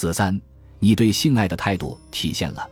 [0.00, 0.40] 子三，
[0.78, 2.66] 你对性爱的态度体现了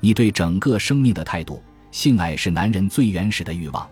[0.00, 1.62] 你对整个生命的态度。
[1.90, 3.86] 性爱是男人最原始的欲望，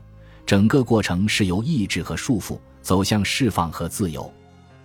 [0.46, 4.32] 整个过程是由抑制和束缚走向释放和自由。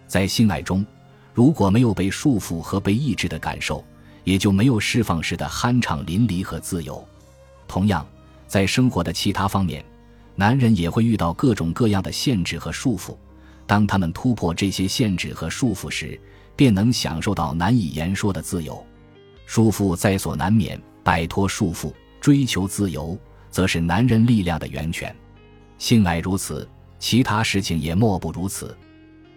[0.06, 0.86] 在性爱中，
[1.34, 3.82] 如果没有被束缚和被抑制的感受，
[4.26, 7.02] 也就没有释放时的酣畅淋漓和自由。
[7.70, 8.06] 同样，
[8.50, 9.82] 在生活的其他方面，
[10.36, 13.16] 男人也会遇到各种各样的限制和束缚。
[13.66, 16.20] 当他们突破这些限制和束缚时，
[16.56, 18.86] 便能享受到难以言说的自由。
[19.46, 23.18] 束缚在所难免，摆脱束缚，追求自由，
[23.50, 25.14] 则是男人力量的源泉。
[25.78, 26.68] 性爱如此，
[26.98, 28.76] 其他事情也莫不如此。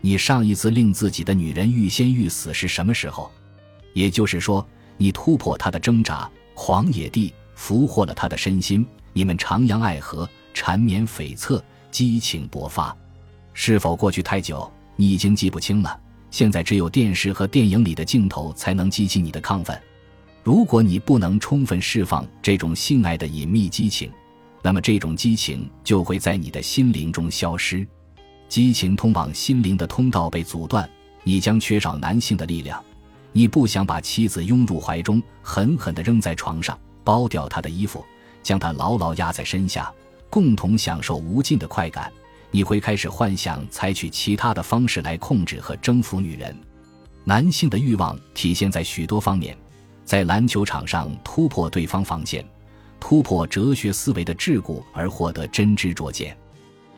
[0.01, 3.31] 你上一次令自己的女人欲仙欲死是什么时候？
[3.93, 4.65] 也就是说，
[4.97, 8.87] 你突破她的挣扎，狂野地俘获了她的身心。
[9.13, 12.97] 你们徜徉爱河，缠绵悱恻，激情勃发。
[13.55, 15.99] 是否过去太久，你已经记不清了？
[16.31, 19.81] 现在只有电视和电影里的镜头才能激起你的亢奋。
[20.43, 24.11] 如果你不能充分释放这种性爱的隐秘激情，
[24.63, 27.87] 那么这种激情就会在你的心灵中消失。
[28.49, 30.89] 激情通往心灵的通道被阻断，
[31.25, 32.83] 你将缺少男性的力量。
[33.33, 38.05] 你不想把妻子拥入怀中，狠狠地扔在床上，剥掉她的衣服，
[38.43, 39.93] 将她牢牢压在身下，
[40.31, 42.13] 共同享受无尽的快感。
[42.51, 46.57] 你会开始幻想采取其他的方式来控制和征服女人。
[47.25, 49.57] 男性的欲望体现在许多方面，
[50.05, 52.45] 在篮球场上突破对方防线，
[53.01, 56.37] 突破哲学思维的桎梏而获得真知灼见，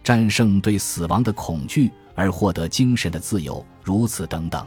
[0.05, 4.64] 战胜对死亡的恐惧而获得精神的自由，如此等等。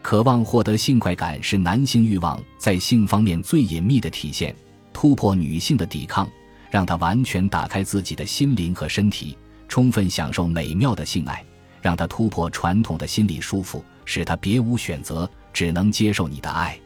[0.00, 4.54] 渴望获得性快感是男性欲望在性方面最隐秘的体现。
[4.92, 6.30] 突破女性的抵抗，
[6.70, 9.36] 让他完全打开自己的心灵和身体。
[9.68, 11.44] 充分享受美妙的性爱，
[11.80, 16.78] 让他突破传统的心理束缚，使他别无选择，只能接受你的爱。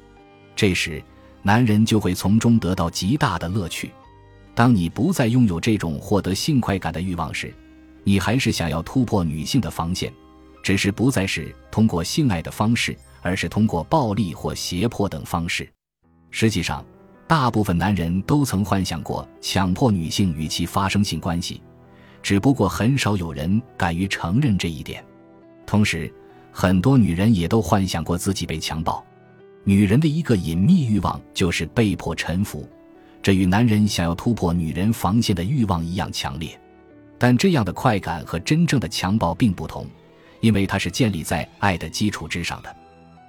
[0.56, 1.02] 这时，
[1.42, 3.90] 男人就会从中得到极大的乐趣。
[4.54, 7.54] 当你不再拥有这种获得性快感的欲望时，
[8.02, 10.12] 你还是想要突破女性的防线，
[10.62, 15.68] 只是不再是通过性爱的方式，而是通过暴力或胁迫等方式。
[16.30, 16.84] 实际上，
[17.28, 21.62] 大部分男人都曾幻想过强迫女性与其发生性关系。
[22.28, 25.02] 只不过很少有人敢于承认这一点，
[25.64, 26.12] 同时，
[26.52, 29.02] 很多女人也都幻想过自己被强暴。
[29.64, 32.68] 女人的一个隐秘欲望就是被迫臣服，
[33.22, 36.50] 这与男人想要突破女人防线的欲望一样强烈。
[37.16, 39.86] 但这样的快感和真正的强暴并不同，
[40.42, 42.76] 因为它是建立在爱的基础之上的。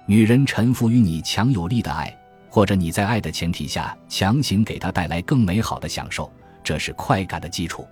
[0.04, 2.14] 女人臣服于你强有力的爱，
[2.50, 6.30] 或者你在爱的前提下强行给她带来更美好的享受，
[6.62, 7.86] 这是快感的基础。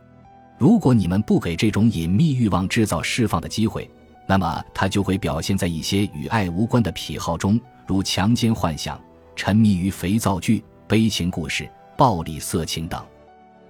[0.58, 3.88] 如果你们不给这种隐秘欲望制造释放的机会，
[4.26, 9.00] 那么它就会表现在一些与爱无关的癖好中，如强奸幻想、
[9.36, 13.00] 沉迷于肥皂剧、悲情故事、暴力色情等。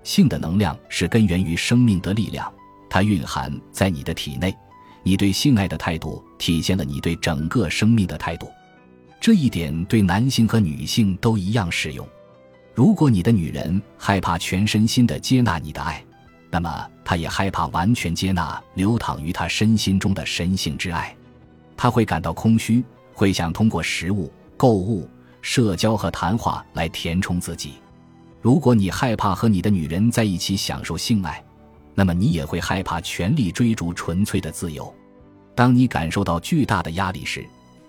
[0.03, 2.51] 性的能量是根源于生命的力量，
[2.89, 4.57] 它蕴含在你的体内。
[5.03, 8.51] 你对性爱的态度体现了你对整个生命的态度，
[9.21, 12.07] 这一点对男性和女性都一样适用。
[12.75, 16.03] 如果你的女人害怕全身心的接纳你的爱，
[16.51, 21.15] 那么，他也害怕完全接纳流淌于他身心中的神性之爱，
[21.77, 22.83] 他会感到空虚，
[23.13, 25.07] 会想通过食物、购物、
[25.43, 27.75] 社交和谈话来填充自己。
[28.41, 31.45] 如果你害怕和你的女人在一起享受性爱，
[31.95, 34.93] 那么你也会害怕全力追逐纯粹的自由。
[35.55, 37.47] 当你感受到巨大的压力时，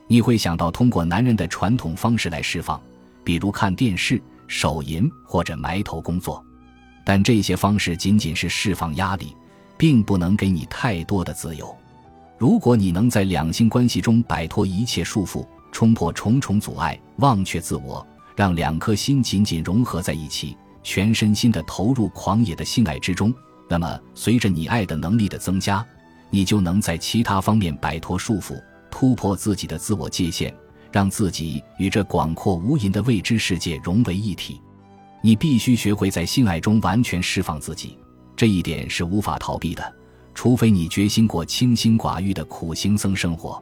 [0.08, 2.81] 你会想到通过男人的传统方式来释放，
[3.24, 6.44] 比如看电视、手淫或者埋头工作。
[7.09, 9.36] 但这些方式仅仅是释放压力，
[9.75, 11.75] 并不能给你太多的自由。
[12.38, 18.06] 如果你能在两性关系中摆脱一切束缚，冲破重重阻碍，忘却自我，
[18.36, 23.34] 让两颗心紧紧融合在一起，全身心的投入狂野的性爱之中，
[23.68, 25.84] 那么随着你爱的能力的增加，
[26.30, 28.53] 你就能在其他方面摆脱束缚，
[28.92, 30.53] 突破自己的自我界限，
[30.92, 34.62] 让自己与这广阔无垠的未知世界融为一体。
[35.21, 37.98] 你必须学会在性爱中完全释放自己，
[38.36, 39.94] 这一点是无法逃避的，
[40.33, 43.62] 除非你决心过清心寡欲的苦行僧生活。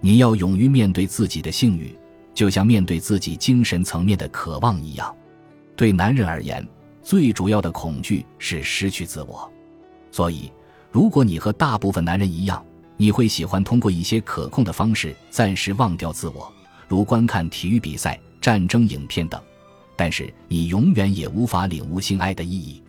[0.00, 1.96] 你要勇于面对自己的性欲，
[2.34, 5.14] 就像面对自己精神层面的渴望一样。
[5.76, 6.66] 对男人而言，
[7.02, 9.50] 最主要的恐惧是失去自我。
[10.10, 10.50] 所以，
[10.90, 12.64] 如果你和大部分男人一样，
[12.96, 16.52] 你会喜欢通过一些可控的方式暂时忘掉自我，
[16.88, 19.40] 如观看体育比赛、战争影片等。
[19.98, 22.80] 但是你永远也无法领悟性爱的意义。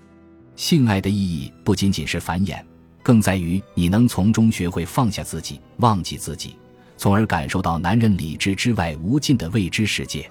[0.56, 2.63] 性爱的意义不仅仅是繁衍，
[3.01, 6.56] 更在于你能从中学会放下自己，忘记自己，
[6.97, 10.29] 从而感受到男人理智之外无尽的未知世界。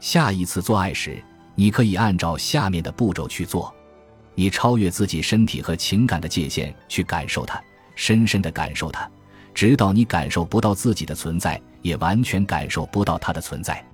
[0.00, 1.22] 下一次做爱时，
[1.54, 3.72] 你可以按照下面的步骤去做：
[4.34, 7.62] 你超越自己身体和情感的界限去感受它，
[7.94, 9.08] 深深的感受它，
[9.54, 13.84] 直到你感受不到自己的存在，也完全感受不到它的存在。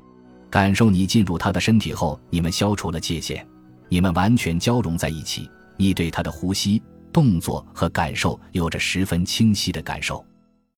[0.54, 3.44] 感受你进入他的身体后，你们消除了界限，
[3.88, 5.50] 你们完全交融在一起。
[5.76, 6.80] 你对他的呼吸、
[7.12, 10.24] 动作和感受有着十分清晰的感受。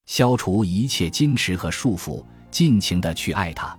[0.06, 3.78] 消除一切矜持和束缚，尽情的去爱他，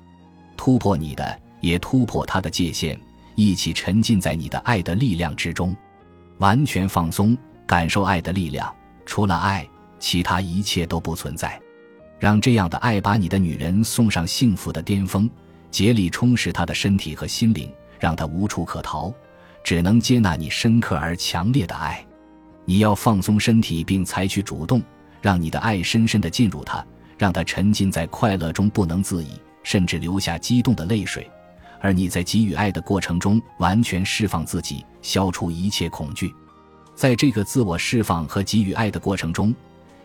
[0.56, 2.96] 突破你的，也突破他的界限，
[3.34, 5.76] 一起沉浸在你的爱的力量之中，
[6.38, 7.36] 完全放松，
[7.66, 8.72] 感受爱的力量。
[9.04, 9.68] 除了爱，
[9.98, 11.60] 其他一切都不存在。
[12.20, 15.28] 让这样的爱把你的女人送上幸福的巅峰，
[15.72, 19.14] 竭力充实他的身体和心灵，让他无处可逃，
[19.64, 22.06] 只能接纳你深刻而强烈的爱。
[22.66, 24.82] 你要放松身体，并采取主动。
[25.20, 26.86] 让你的爱深深地进入他，
[27.18, 29.30] 让他沉浸在快乐中不能自已，
[29.64, 31.30] 甚至流下激动的泪水。
[31.82, 36.34] 而你在给予爱的过程中，完全释放自己，消除一切恐惧。
[36.96, 39.54] 在这个自我释放和给予爱的过程中，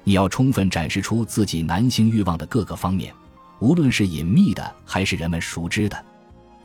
[0.03, 3.15] 你要充分展示出自己男性欲望的各个方面，
[3.63, 6.05] 无论是隐秘的还是人们熟知的。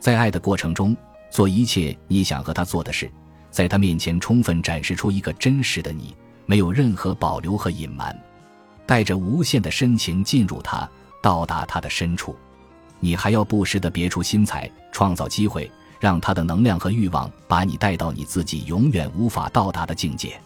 [0.00, 0.96] 在爱的过程中，
[1.30, 3.08] 做一切你想和他做的事，
[3.52, 6.12] 在他面前充分展示出一个真实的你，
[6.44, 8.20] 没有任何保留和隐瞒。
[8.84, 10.90] 带着无限的深情进入他，
[11.22, 12.34] 到达他的深处。
[12.98, 20.36] 你还要不时地别出心裁，创造机会，让他的能量和欲望把你带到你自己永远无法到达的境界。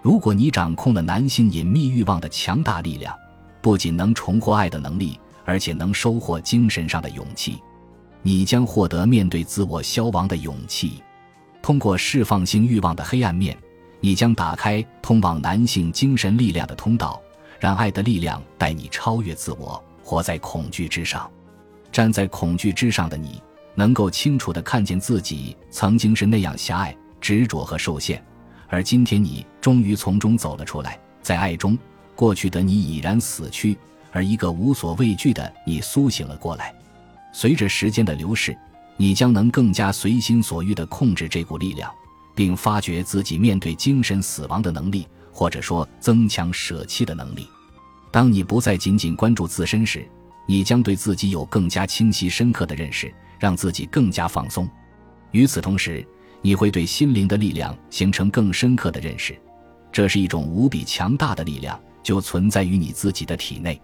[0.00, 3.12] 如果你掌控了男性隐秘欲望的强大力量，
[3.60, 5.18] 不仅能重获爱的能力，
[5.48, 7.58] 而且能收获精神上的勇气。
[8.20, 11.02] 你将获得面对自我消亡的勇气。
[11.62, 13.56] 通过释放性欲望的黑暗面，
[13.98, 17.18] 你将打开通往男性精神力量的通道。
[17.58, 21.28] 让爱的力量带你超越自我，活在恐惧之上。
[21.90, 23.42] 站在恐惧之上的你，
[23.74, 28.22] 能够清楚地看见自己曾经是那样狭隘、执着和受限，
[28.68, 31.00] 而今天你终于从中走了出来。
[31.22, 31.76] 在爱中，
[32.14, 33.76] 过去的你已然死去，
[34.12, 36.74] 而一个无所畏惧的你苏醒了过来。
[37.32, 38.56] 随着时间的流逝，
[38.96, 41.90] 你将能更加随心所欲地控制这股力量，
[42.34, 45.06] 并发掘自己面对精神死亡的能力。
[45.30, 47.46] 或者说，增强舍弃的能力。
[48.10, 50.04] 当你不再仅仅关注自身时，
[50.48, 54.68] 你将对自己有更加清晰、深刻的认识，让自己更加放松。
[55.30, 56.04] 与此同时，
[56.42, 59.40] 你会对心灵的力量形成更深刻的认识。
[59.92, 63.80] 这是一种无比强大的力量，就存在于你自己的体内。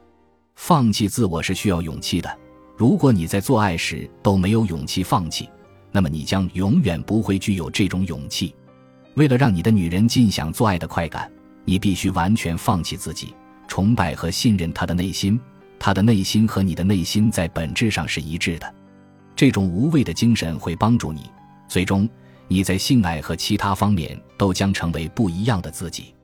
[0.55, 2.39] 放弃自我是需要勇气的。
[2.77, 5.49] 如果你在做爱时都没有勇气放弃，
[5.93, 8.55] 那么你将永远不会具有这种勇气。
[9.15, 11.31] 为了让你的女人尽享做爱的快感。
[11.67, 13.35] 你必须完全放弃自己，
[13.67, 15.41] 崇拜和信任她的内心，
[15.79, 18.75] 他的内心和你的内心在本质上是一致的。
[19.35, 21.23] 这种无畏的精神会帮助你，
[21.67, 22.07] 最终
[22.49, 26.15] 你在性爱和其他方面都将成为不一样的自己。